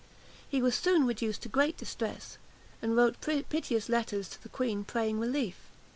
He 0.49 0.63
was 0.63 0.73
soon 0.73 1.05
reduced 1.05 1.43
to 1.43 1.47
great 1.49 1.77
distress, 1.77 2.39
and 2.81 2.95
wrote 2.97 3.21
piteous 3.21 3.87
letters 3.87 4.29
to 4.29 4.41
the 4.41 4.49
queen 4.49 4.83
praying 4.83 5.19
relief. 5.19 5.69